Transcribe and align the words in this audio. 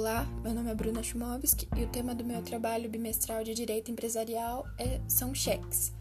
Olá, 0.00 0.26
meu 0.42 0.54
nome 0.54 0.70
é 0.70 0.74
Bruna 0.74 1.02
Chumovski 1.02 1.68
e 1.76 1.84
o 1.84 1.86
tema 1.86 2.14
do 2.14 2.24
meu 2.24 2.40
trabalho 2.40 2.88
bimestral 2.88 3.44
de 3.44 3.52
Direito 3.52 3.90
Empresarial 3.90 4.66
é, 4.78 4.98
são 5.06 5.34
cheques, 5.34 5.92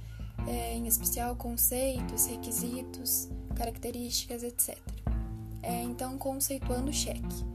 é, 0.48 0.74
em 0.74 0.88
especial 0.88 1.36
conceitos, 1.36 2.26
requisitos, 2.26 3.28
características, 3.58 4.42
etc. 4.42 4.78
É, 5.62 5.84
então, 5.84 6.18
conceituando 6.18 6.92
o 6.92 6.94
cheque. 6.94 7.46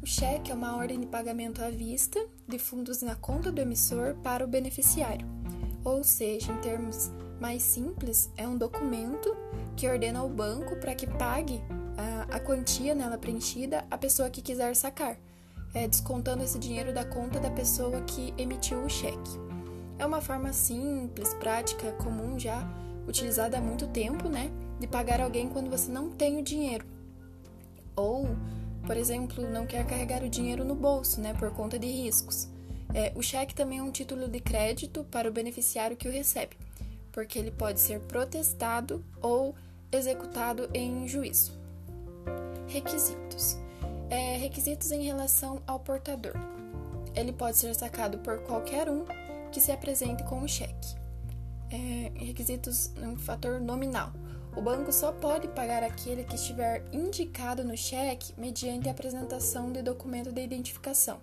O 0.00 0.06
cheque 0.06 0.52
é 0.52 0.54
uma 0.54 0.76
ordem 0.76 1.00
de 1.00 1.06
pagamento 1.08 1.64
à 1.64 1.68
vista 1.68 2.24
de 2.46 2.60
fundos 2.60 3.02
na 3.02 3.16
conta 3.16 3.50
do 3.50 3.60
emissor 3.60 4.14
para 4.22 4.44
o 4.44 4.48
beneficiário, 4.48 5.26
ou 5.82 6.04
seja, 6.04 6.52
em 6.52 6.58
termos 6.58 7.10
mais 7.40 7.60
simples, 7.60 8.30
é 8.36 8.46
um 8.46 8.56
documento 8.56 9.36
que 9.76 9.88
ordena 9.88 10.20
ao 10.20 10.28
banco 10.28 10.76
para 10.76 10.94
que 10.94 11.08
pague 11.08 11.60
a, 11.96 12.36
a 12.36 12.38
quantia 12.38 12.94
nela 12.94 13.18
preenchida 13.18 13.84
à 13.90 13.98
pessoa 13.98 14.30
que 14.30 14.40
quiser 14.40 14.76
sacar 14.76 15.18
é, 15.74 15.86
descontando 15.86 16.42
esse 16.42 16.58
dinheiro 16.58 16.92
da 16.92 17.04
conta 17.04 17.38
da 17.38 17.50
pessoa 17.50 18.00
que 18.02 18.32
emitiu 18.38 18.78
o 18.82 18.88
cheque. 18.88 19.48
É 19.98 20.06
uma 20.06 20.20
forma 20.20 20.52
simples, 20.52 21.34
prática, 21.34 21.92
comum 21.92 22.38
já, 22.38 22.66
utilizada 23.06 23.58
há 23.58 23.60
muito 23.60 23.86
tempo, 23.88 24.28
né? 24.28 24.50
De 24.78 24.86
pagar 24.86 25.20
alguém 25.20 25.48
quando 25.48 25.70
você 25.70 25.90
não 25.90 26.10
tem 26.10 26.38
o 26.38 26.42
dinheiro. 26.42 26.86
Ou, 27.96 28.28
por 28.86 28.96
exemplo, 28.96 29.48
não 29.50 29.66
quer 29.66 29.84
carregar 29.86 30.22
o 30.22 30.28
dinheiro 30.28 30.64
no 30.64 30.74
bolso, 30.74 31.20
né? 31.20 31.34
Por 31.34 31.50
conta 31.50 31.78
de 31.78 31.86
riscos. 31.86 32.48
É, 32.94 33.12
o 33.14 33.22
cheque 33.22 33.54
também 33.54 33.78
é 33.78 33.82
um 33.82 33.90
título 33.90 34.28
de 34.28 34.40
crédito 34.40 35.04
para 35.04 35.28
o 35.28 35.32
beneficiário 35.32 35.96
que 35.96 36.08
o 36.08 36.12
recebe, 36.12 36.56
porque 37.12 37.38
ele 37.38 37.50
pode 37.50 37.80
ser 37.80 38.00
protestado 38.00 39.04
ou 39.20 39.54
executado 39.92 40.70
em 40.72 41.06
juízo. 41.06 41.52
Requisitos 42.66 43.58
é, 44.10 44.36
requisitos 44.36 44.90
em 44.90 45.02
relação 45.02 45.62
ao 45.66 45.78
portador. 45.78 46.34
Ele 47.14 47.32
pode 47.32 47.56
ser 47.56 47.74
sacado 47.74 48.18
por 48.18 48.38
qualquer 48.40 48.88
um 48.88 49.04
que 49.50 49.60
se 49.60 49.72
apresente 49.72 50.22
com 50.24 50.40
o 50.40 50.48
cheque. 50.48 50.96
É, 51.70 52.12
requisitos 52.24 52.92
um 53.02 53.16
fator 53.16 53.60
nominal. 53.60 54.12
O 54.56 54.62
banco 54.62 54.92
só 54.92 55.12
pode 55.12 55.46
pagar 55.48 55.82
aquele 55.82 56.24
que 56.24 56.34
estiver 56.34 56.82
indicado 56.92 57.62
no 57.62 57.76
cheque 57.76 58.32
mediante 58.36 58.88
a 58.88 58.92
apresentação 58.92 59.70
de 59.70 59.82
documento 59.82 60.32
de 60.32 60.42
identificação. 60.42 61.18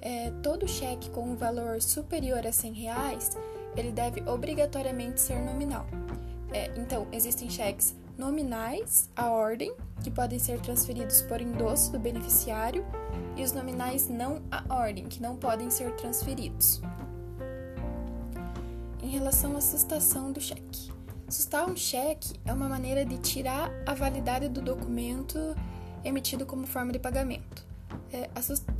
É, 0.00 0.30
todo 0.42 0.68
cheque 0.68 1.10
com 1.10 1.22
um 1.22 1.36
valor 1.36 1.82
superior 1.82 2.46
a 2.46 2.52
100 2.52 2.72
reais, 2.72 3.36
ele 3.76 3.90
deve 3.90 4.22
obrigatoriamente 4.28 5.20
ser 5.20 5.40
nominal. 5.40 5.86
É, 6.52 6.70
então, 6.76 7.06
existem 7.12 7.48
cheques 7.50 7.94
nominais 8.20 9.08
à 9.16 9.30
ordem, 9.30 9.74
que 10.04 10.10
podem 10.10 10.38
ser 10.38 10.60
transferidos 10.60 11.22
por 11.22 11.40
endosso 11.40 11.90
do 11.90 11.98
beneficiário, 11.98 12.84
e 13.34 13.42
os 13.42 13.52
nominais 13.52 14.08
não 14.08 14.42
à 14.50 14.62
ordem, 14.72 15.06
que 15.06 15.22
não 15.22 15.36
podem 15.36 15.70
ser 15.70 15.90
transferidos. 15.96 16.82
Em 19.02 19.08
relação 19.08 19.56
à 19.56 19.60
sustação 19.62 20.30
do 20.30 20.40
cheque. 20.40 20.92
Sustar 21.28 21.68
um 21.68 21.76
cheque 21.76 22.34
é 22.44 22.52
uma 22.52 22.68
maneira 22.68 23.04
de 23.06 23.16
tirar 23.16 23.70
a 23.86 23.94
validade 23.94 24.48
do 24.48 24.60
documento 24.60 25.38
emitido 26.04 26.44
como 26.44 26.66
forma 26.66 26.92
de 26.92 26.98
pagamento. 26.98 27.64
É, 28.12 28.28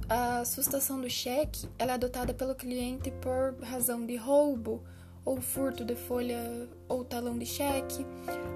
a 0.09 0.45
sustação 0.45 1.01
do 1.01 1.09
cheque 1.09 1.67
é 1.79 1.91
adotada 1.91 2.35
pelo 2.35 2.55
cliente 2.55 3.11
por 3.23 3.57
razão 3.63 4.05
de 4.05 4.17
roubo, 4.17 4.83
ou 5.25 5.41
furto 5.41 5.85
de 5.85 5.95
folha 5.95 6.69
ou 6.89 7.05
talão 7.05 7.39
de 7.39 7.47
cheque. 7.47 8.07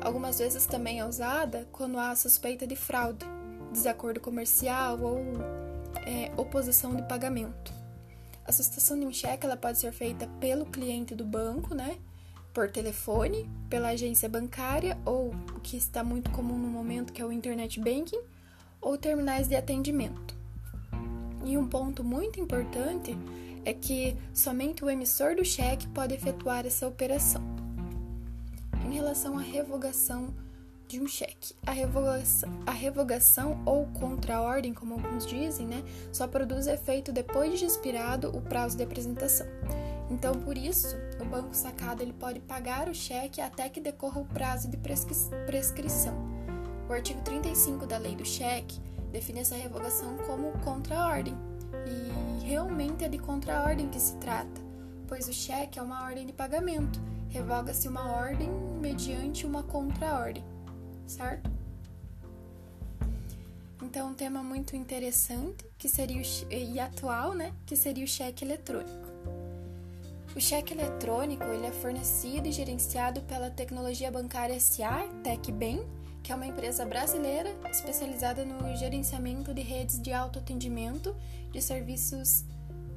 Algumas 0.01 0.39
vezes 0.39 0.67
também 0.67 1.01
é 1.01 1.07
usada 1.07 1.69
quando 1.73 1.99
há 1.99 2.15
suspeita 2.17 2.67
de 2.67 2.77
fraude, 2.77 3.25
desacordo 3.73 4.21
comercial 4.21 5.01
ou 5.01 5.19
é, 6.07 6.33
oposição 6.37 6.95
de 6.95 7.03
pagamento. 7.03 7.73
A 8.47 8.53
sustação 8.53 8.99
de 8.99 9.07
um 9.07 9.13
cheque 9.13 9.47
ela 9.47 9.57
pode 9.57 9.79
ser 9.79 9.93
feita 9.93 10.27
pelo 10.39 10.67
cliente 10.67 11.15
do 11.15 11.25
banco, 11.25 11.75
né? 11.75 11.99
Por 12.53 12.71
telefone, 12.71 13.51
pela 13.69 13.89
agência 13.89 14.29
bancária 14.29 14.99
ou 15.05 15.35
o 15.57 15.61
que 15.61 15.77
está 15.77 16.05
muito 16.05 16.31
comum 16.31 16.59
no 16.59 16.69
momento 16.69 17.13
que 17.13 17.23
é 17.23 17.25
o 17.25 17.33
internet 17.33 17.81
banking 17.81 18.21
ou 18.81 18.99
terminais 18.99 19.49
de 19.49 19.57
atendimento. 19.57 20.35
E 21.45 21.57
um 21.57 21.67
ponto 21.67 22.05
muito 22.05 22.39
importante 22.39 23.17
é 23.65 23.73
que 23.73 24.17
somente 24.33 24.85
o 24.85 24.91
emissor 24.91 25.37
do 25.37 25.45
cheque 25.45 25.87
pode 25.89 26.15
efetuar 26.15 26.67
essa 26.67 26.87
operação. 26.87 27.43
Em 28.87 28.93
relação 28.93 29.39
à 29.39 29.41
revogação 29.41 30.35
de 30.87 31.01
um 31.01 31.09
cheque, 31.09 31.55
a 31.67 31.73
revogação, 31.73 32.51
a 32.67 32.71
revogação 32.71 33.63
ou 33.65 33.87
contra-ordem, 33.87 34.75
como 34.75 34.95
alguns 34.95 35.27
dizem, 35.27 35.67
né, 35.67 35.83
só 36.13 36.29
produz 36.29 36.67
efeito 36.67 37.11
depois 37.11 37.59
de 37.59 37.65
expirado 37.65 38.29
o 38.37 38.41
prazo 38.43 38.77
de 38.77 38.83
apresentação. 38.83 39.47
Então, 40.11 40.35
por 40.35 40.59
isso, 40.59 40.95
o 41.21 41.25
banco 41.25 41.55
sacado 41.55 42.03
ele 42.03 42.13
pode 42.13 42.39
pagar 42.41 42.89
o 42.89 42.95
cheque 42.95 43.41
até 43.41 43.69
que 43.69 43.81
decorra 43.81 44.21
o 44.21 44.27
prazo 44.27 44.69
de 44.69 44.77
prescri 44.77 45.15
prescrição. 45.47 46.15
O 46.89 46.93
artigo 46.93 47.23
35 47.23 47.87
da 47.87 47.97
Lei 47.97 48.15
do 48.15 48.25
Cheque 48.25 48.79
define 49.11 49.41
essa 49.41 49.57
revogação 49.57 50.19
como 50.27 50.53
contra-ordem, 50.63 51.35
e 51.87 52.45
realmente 52.45 53.05
é 53.05 53.09
de 53.09 53.19
contra-ordem 53.19 53.89
que 53.89 54.01
se 54.01 54.17
trata, 54.17 54.61
pois 55.07 55.29
o 55.29 55.33
cheque 55.33 55.79
é 55.79 55.83
uma 55.83 56.03
ordem 56.05 56.27
de 56.27 56.33
pagamento. 56.33 57.01
Revoga-se 57.29 57.89
uma 57.89 58.13
ordem 58.13 58.49
mediante 58.81 59.45
uma 59.45 59.63
contra-ordem, 59.63 60.45
certo? 61.07 61.51
Então, 63.83 64.11
um 64.11 64.15
tema 64.15 64.43
muito 64.43 64.75
interessante 64.75 65.65
que 65.77 65.89
seria 65.89 66.23
e 66.51 66.81
atual, 66.81 67.35
né, 67.35 67.53
que 67.67 67.77
seria 67.77 68.05
o 68.05 68.09
cheque 68.09 68.45
eletrônico. 68.45 69.09
O 70.35 70.41
cheque 70.41 70.75
eletrônico 70.75 71.45
ele 71.45 71.67
é 71.67 71.71
fornecido 71.71 72.49
e 72.49 72.53
gerenciado 72.53 73.21
pela 73.23 73.51
Tecnologia 73.51 74.11
Bancária 74.11 74.59
SA, 74.59 75.09
TecBem, 75.23 75.87
que 76.25 76.33
é 76.33 76.35
uma 76.35 76.47
empresa 76.47 76.87
brasileira 76.87 77.55
especializada 77.71 78.47
no 78.47 78.75
gerenciamento 78.75 79.53
de 79.53 79.61
redes 79.61 80.01
de 80.01 80.11
autoatendimento 80.11 81.15
de 81.53 81.61
serviços 81.61 82.47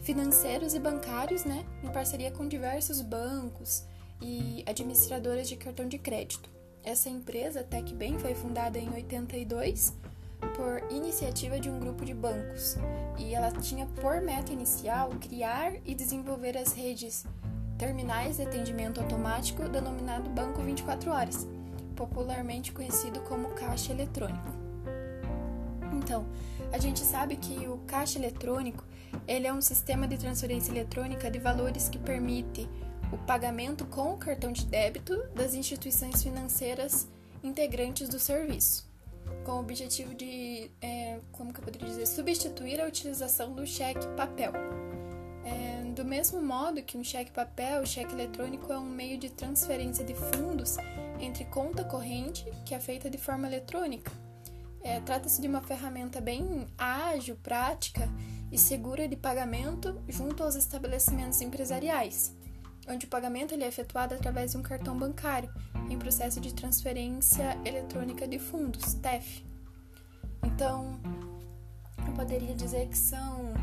financeiros 0.02 0.74
e 0.74 0.80
bancários, 0.80 1.44
né, 1.44 1.66
em 1.84 1.90
parceria 1.90 2.32
com 2.32 2.48
diversos 2.48 3.02
bancos 3.02 3.84
e 4.22 4.64
administradoras 4.66 5.50
de 5.50 5.58
cartão 5.58 5.90
de 5.90 5.98
crédito. 5.98 6.50
Essa 6.86 7.10
empresa, 7.10 7.64
TecBem, 7.64 8.18
foi 8.18 8.34
fundada 8.34 8.80
em 8.80 8.90
82 8.90 9.94
por 10.56 10.90
iniciativa 10.90 11.60
de 11.60 11.70
um 11.70 11.80
grupo 11.80 12.06
de 12.06 12.14
bancos 12.14 12.78
e 13.18 13.36
ela 13.36 13.52
tinha 13.52 13.86
por 13.88 14.22
meta 14.22 14.54
inicial 14.54 15.10
criar 15.20 15.74
e 15.86 15.94
desenvolver 15.94 16.58
as 16.58 16.72
redes 16.72 17.26
terminais 17.78 18.38
de 18.38 18.44
atendimento 18.44 19.02
automático 19.02 19.68
denominado 19.68 20.30
Banco 20.30 20.62
24 20.62 21.12
Horas 21.12 21.57
popularmente 21.98 22.72
conhecido 22.72 23.20
como 23.22 23.50
caixa 23.50 23.92
eletrônico. 23.92 24.56
Então, 25.98 26.26
a 26.72 26.78
gente 26.78 27.00
sabe 27.00 27.36
que 27.36 27.68
o 27.68 27.80
caixa 27.80 28.18
eletrônico 28.20 28.86
ele 29.28 29.48
é 29.48 29.54
um 29.54 29.62
sistema 29.62 30.08
de 30.08 30.18
transferência 30.18 30.72
eletrônica 30.72 31.30
de 31.30 31.40
valores 31.40 31.90
que 31.90 31.98
permite 31.98 32.70
o 33.12 33.18
pagamento 33.18 33.86
com 33.86 34.14
o 34.14 34.18
cartão 34.18 34.52
de 34.52 34.66
débito 34.66 35.18
das 35.34 35.54
instituições 35.54 36.22
financeiras 36.22 37.08
integrantes 37.44 38.10
do 38.10 38.20
serviço, 38.20 38.90
com 39.44 39.54
o 39.54 39.60
objetivo 39.60 40.14
de, 40.14 40.70
é, 40.82 41.20
como 41.32 41.54
que 41.54 41.60
eu 41.60 41.64
poderia 41.64 41.88
dizer, 41.88 42.06
substituir 42.06 42.82
a 42.82 42.86
utilização 42.86 43.54
do 43.54 43.66
cheque 43.66 44.06
papel. 44.16 44.52
É, 45.46 45.84
do 45.92 46.04
mesmo 46.04 46.42
modo 46.42 46.82
que 46.84 46.98
um 46.98 47.04
cheque 47.04 47.32
papel, 47.32 47.82
o 47.82 47.88
cheque 47.88 48.14
eletrônico 48.14 48.72
é 48.72 48.78
um 48.78 48.90
meio 48.90 49.18
de 49.18 49.30
transferência 49.30 50.04
de 50.04 50.14
fundos 50.14 50.78
entre 51.20 51.46
conta 51.46 51.84
corrente, 51.84 52.46
que 52.66 52.74
é 52.74 52.80
feita 52.80 53.10
de 53.10 53.18
forma 53.18 53.48
eletrônica. 53.48 54.12
É, 54.82 55.00
Trata-se 55.02 55.42
de 55.42 55.48
uma 55.48 55.62
ferramenta 55.62 56.22
bem 56.22 56.68
ágil, 56.78 57.36
prática 57.38 58.08
e 58.52 58.58
segura 58.58 59.08
de 59.08 59.16
pagamento 59.16 60.02
junto 60.08 60.44
aos 60.44 60.56
estabelecimentos 60.56 61.42
empresariais, 61.42 62.36
onde 62.88 63.06
o 63.06 63.10
pagamento 63.10 63.54
ele 63.54 63.64
é 63.64 63.68
efetuado 63.68 64.16
através 64.16 64.52
de 64.52 64.58
um 64.58 64.62
cartão 64.62 64.98
bancário, 64.98 65.54
em 65.90 65.98
processo 65.98 66.40
de 66.40 66.54
transferência 66.54 67.58
eletrônica 67.66 68.28
de 68.28 68.40
fundos, 68.40 68.94
TEF. 68.96 69.46
Então, 70.46 71.00
eu 72.06 72.14
poderia 72.14 72.56
dizer 72.56 72.88
que 72.88 72.98
são 72.98 73.54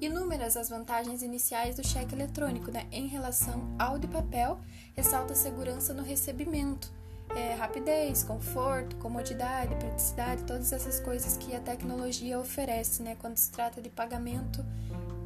Inúmeras 0.00 0.58
as 0.58 0.68
vantagens 0.68 1.22
iniciais 1.22 1.76
do 1.76 1.86
cheque 1.86 2.14
eletrônico, 2.14 2.70
né? 2.70 2.86
Em 2.92 3.06
relação 3.06 3.74
ao 3.78 3.98
de 3.98 4.06
papel, 4.06 4.60
ressalta 4.94 5.32
a 5.32 5.36
segurança 5.36 5.94
no 5.94 6.02
recebimento, 6.02 6.92
é, 7.34 7.54
rapidez, 7.54 8.22
conforto, 8.22 8.94
comodidade, 8.96 9.74
praticidade, 9.76 10.44
todas 10.44 10.70
essas 10.70 11.00
coisas 11.00 11.38
que 11.38 11.56
a 11.56 11.60
tecnologia 11.60 12.38
oferece, 12.38 13.02
né? 13.02 13.16
Quando 13.18 13.38
se 13.38 13.50
trata 13.50 13.80
de 13.80 13.88
pagamento 13.88 14.62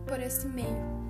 por 0.07 0.21
esse 0.21 0.47
meio. 0.47 1.01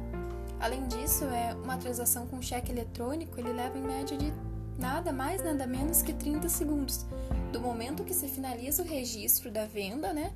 Além 0.59 0.87
disso, 0.89 1.25
é 1.25 1.55
uma 1.55 1.77
transação 1.77 2.27
com 2.27 2.41
cheque 2.41 2.73
eletrônico, 2.73 3.39
ele 3.39 3.53
leva 3.53 3.77
em 3.77 3.83
média 3.83 4.17
de 4.17 4.33
nada 4.79 5.13
mais, 5.13 5.45
nada 5.45 5.67
menos 5.67 6.01
que 6.01 6.15
30 6.15 6.49
segundos, 6.49 7.05
do 7.53 7.61
momento 7.61 8.05
que 8.05 8.15
se 8.15 8.27
finaliza 8.27 8.83
o 8.83 8.87
registro 8.87 9.51
da 9.51 9.67
venda, 9.67 10.15
né, 10.15 10.33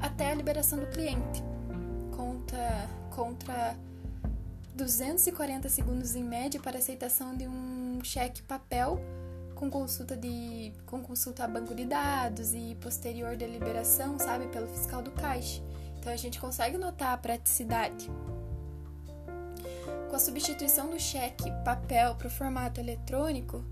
até 0.00 0.32
a 0.32 0.34
liberação 0.34 0.78
do 0.80 0.86
cliente. 0.86 1.53
Conta 2.24 2.88
contra 3.14 3.76
240 4.74 5.68
segundos 5.68 6.16
em 6.16 6.24
média 6.24 6.58
para 6.58 6.78
aceitação 6.78 7.36
de 7.36 7.46
um 7.46 8.00
cheque 8.02 8.42
papel 8.42 8.98
com 9.54 9.70
consulta 9.70 10.16
de 10.16 10.72
com 10.86 11.02
consulta 11.02 11.44
a 11.44 11.48
banco 11.48 11.74
de 11.74 11.84
dados 11.84 12.54
e 12.54 12.76
posterior 12.80 13.36
deliberação, 13.36 14.18
sabe, 14.18 14.46
pelo 14.48 14.66
fiscal 14.66 15.02
do 15.02 15.10
caixa. 15.10 15.62
Então 15.98 16.12
a 16.12 16.16
gente 16.16 16.40
consegue 16.40 16.78
notar 16.78 17.12
a 17.12 17.18
praticidade. 17.18 18.10
Com 20.08 20.16
a 20.16 20.18
substituição 20.18 20.90
do 20.90 20.98
cheque 20.98 21.50
papel 21.64 22.14
para 22.14 22.26
o 22.26 22.30
formato 22.30 22.80
eletrônico, 22.80 23.62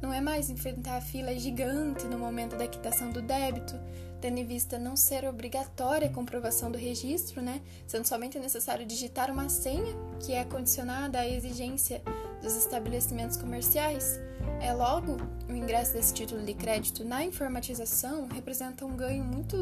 não 0.00 0.12
é 0.12 0.20
mais 0.20 0.50
enfrentar 0.50 0.96
a 0.96 1.00
fila 1.00 1.36
gigante 1.38 2.04
no 2.06 2.18
momento 2.18 2.56
da 2.56 2.66
quitação 2.66 3.10
do 3.10 3.22
débito, 3.22 3.74
tendo 4.22 4.38
em 4.38 4.46
vista 4.46 4.78
não 4.78 4.94
ser 4.94 5.24
obrigatória 5.24 6.06
a 6.06 6.12
comprovação 6.12 6.70
do 6.70 6.78
registro, 6.78 7.42
né, 7.42 7.60
sendo 7.88 8.06
somente 8.06 8.38
necessário 8.38 8.86
digitar 8.86 9.28
uma 9.32 9.48
senha 9.48 9.94
que 10.20 10.32
é 10.32 10.44
condicionada 10.44 11.18
à 11.18 11.28
exigência 11.28 12.00
dos 12.40 12.54
estabelecimentos 12.56 13.36
comerciais. 13.36 14.20
É 14.60 14.72
logo 14.72 15.16
o 15.48 15.52
ingresso 15.52 15.92
desse 15.92 16.14
título 16.14 16.40
de 16.44 16.54
crédito 16.54 17.04
na 17.04 17.24
informatização 17.24 18.28
representa 18.28 18.86
um 18.86 18.96
ganho 18.96 19.24
muito 19.24 19.56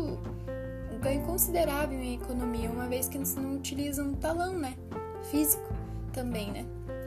um 0.93 0.99
ganho 1.01 1.25
considerável 1.25 1.99
em 1.99 2.17
economia, 2.17 2.71
uma 2.71 2.87
vez 2.87 3.09
que 3.09 3.19
não 3.19 3.57
utilizam 3.57 4.09
um 4.09 4.15
talão, 4.15 4.59
né, 4.59 4.77
físico 5.31 5.73
também, 6.13 6.53
né. 6.53 6.67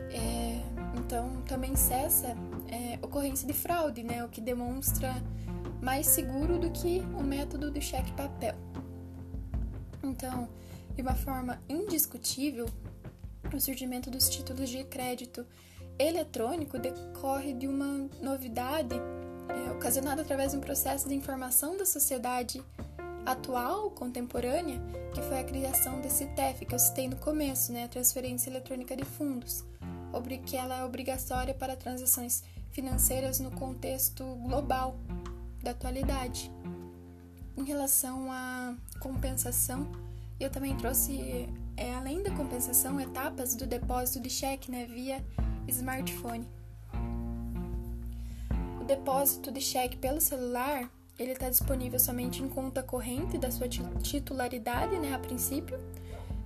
É, 0.10 0.60
então 0.98 1.44
também 1.48 1.76
cessa 1.76 2.36
é, 2.68 2.98
ocorrência 3.00 3.48
de 3.48 3.54
fraude, 3.54 4.02
né, 4.02 4.26
o 4.26 4.30
que 4.30 4.42
demonstra 4.42 5.14
mais 5.84 6.08
seguro 6.08 6.58
do 6.58 6.72
que 6.72 7.04
o 7.20 7.22
método 7.22 7.70
do 7.70 7.82
cheque 7.82 8.12
papel. 8.14 8.56
Então, 10.02 10.48
de 10.96 11.02
uma 11.02 11.14
forma 11.14 11.60
indiscutível, 11.68 12.68
o 13.54 13.60
surgimento 13.60 14.10
dos 14.10 14.30
títulos 14.30 14.70
de 14.70 14.84
crédito 14.86 15.46
eletrônico 16.00 16.80
decorre 16.80 17.54
de 17.54 17.68
uma 17.68 18.10
novidade 18.22 18.96
é, 19.50 19.72
ocasionada 19.72 20.22
através 20.22 20.52
de 20.54 20.58
um 20.58 20.62
processo 20.62 21.08
de 21.08 21.16
informação 21.16 21.78
da 21.78 21.86
sociedade 21.86 22.64
atual, 23.26 23.92
contemporânea, 23.92 24.82
que 25.14 25.22
foi 25.22 25.40
a 25.40 25.44
criação 25.44 26.00
desse 26.00 26.26
TEF 26.28 26.66
que 26.66 26.74
eu 26.74 26.80
citei 26.80 27.08
no 27.08 27.18
começo, 27.18 27.72
né, 27.72 27.84
a 27.84 27.88
transferência 27.88 28.50
eletrônica 28.50 28.96
de 28.96 29.04
fundos, 29.06 29.64
que 30.46 30.56
ela 30.56 30.78
é 30.78 30.84
obrigatória 30.86 31.54
para 31.54 31.76
transações 31.76 32.44
financeiras 32.72 33.40
no 33.40 33.52
contexto 33.52 34.24
global, 34.36 34.96
da 35.64 35.72
atualidade. 35.72 36.52
Em 37.58 37.64
relação 37.64 38.32
à 38.32 38.76
compensação, 39.00 39.92
eu 40.40 40.50
também 40.50 40.76
trouxe, 40.76 41.50
é, 41.78 41.94
além 41.96 42.22
da 42.22 42.32
compensação, 42.32 43.00
etapas 43.00 43.56
do 43.56 43.66
depósito 43.66 44.20
de 44.20 44.30
cheque 44.30 44.70
né, 44.70 44.86
via 44.86 45.24
smartphone. 45.68 46.48
O 48.82 48.84
depósito 48.84 49.52
de 49.52 49.62
cheque 49.62 49.96
pelo 49.96 50.20
celular 50.20 50.90
ele 51.18 51.34
está 51.34 51.50
disponível 51.50 52.00
somente 52.00 52.42
em 52.42 52.50
conta 52.50 52.82
corrente 52.82 53.38
da 53.38 53.52
sua 53.52 53.68
titularidade, 53.68 54.98
né, 54.98 55.14
a 55.14 55.20
princípio, 55.20 55.80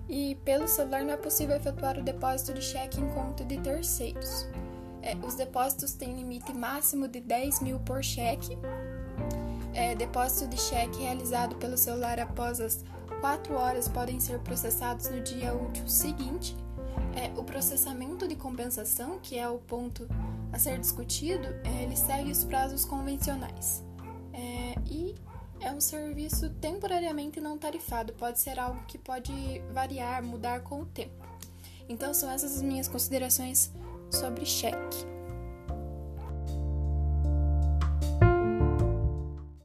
e 0.09 0.35
pelo 0.43 0.67
celular 0.67 1.03
não 1.03 1.13
é 1.13 1.17
possível 1.17 1.55
efetuar 1.55 1.97
o 1.97 2.03
depósito 2.03 2.53
de 2.53 2.61
cheque 2.61 2.99
em 2.99 3.09
conta 3.09 3.45
de 3.45 3.57
terceiros. 3.59 4.45
É, 5.01 5.15
os 5.25 5.35
depósitos 5.35 5.93
têm 5.93 6.15
limite 6.15 6.53
máximo 6.53 7.07
de 7.07 7.21
10 7.21 7.61
mil 7.61 7.79
por 7.79 8.03
cheque 8.03 8.57
é, 9.77 9.93
depósito 9.93 10.47
de 10.47 10.59
cheque 10.59 11.03
realizado 11.03 11.55
pelo 11.57 11.77
celular 11.77 12.19
após 12.19 12.59
as 12.59 12.83
4 13.21 13.53
horas 13.53 13.87
podem 13.87 14.19
ser 14.19 14.39
processados 14.39 15.07
no 15.09 15.21
dia 15.21 15.53
útil 15.53 15.87
seguinte. 15.87 16.57
É, 17.15 17.39
o 17.39 17.43
processamento 17.43 18.27
de 18.27 18.35
compensação, 18.35 19.19
que 19.19 19.37
é 19.37 19.47
o 19.47 19.59
ponto 19.59 20.07
a 20.51 20.57
ser 20.57 20.79
discutido, 20.79 21.47
é, 21.63 21.83
ele 21.83 21.95
segue 21.95 22.31
os 22.31 22.43
prazos 22.43 22.85
convencionais. 22.85 23.83
É, 24.33 24.75
e 24.87 25.15
é 25.59 25.71
um 25.71 25.79
serviço 25.79 26.49
temporariamente 26.49 27.39
não 27.39 27.57
tarifado, 27.57 28.13
pode 28.13 28.39
ser 28.39 28.59
algo 28.59 28.83
que 28.87 28.97
pode 28.97 29.31
variar, 29.71 30.23
mudar 30.23 30.61
com 30.61 30.81
o 30.81 30.85
tempo. 30.85 31.27
Então, 31.87 32.13
são 32.13 32.29
essas 32.31 32.57
as 32.57 32.61
minhas 32.63 32.87
considerações 32.87 33.71
sobre 34.09 34.45
cheque. 34.45 35.16